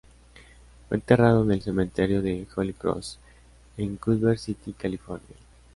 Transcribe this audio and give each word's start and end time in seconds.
Fue 0.89 0.97
enterrado 0.97 1.43
en 1.43 1.51
el 1.51 1.61
cementerio 1.61 2.23
de 2.23 2.47
Holy 2.55 2.73
Cross, 2.73 3.19
en 3.77 3.97
Culver 3.97 4.39
City, 4.39 4.73
California. 4.73 5.35